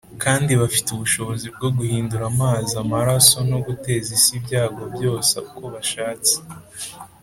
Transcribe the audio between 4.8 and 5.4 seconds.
byose